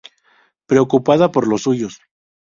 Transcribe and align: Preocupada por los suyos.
Preocupada 0.65 1.31
por 1.31 1.47
los 1.47 1.61
suyos. 1.61 2.01